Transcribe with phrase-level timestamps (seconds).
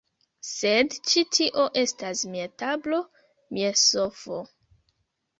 [0.51, 3.01] Sed ĉi tio estas mia tablo;
[3.59, 4.39] mia sofo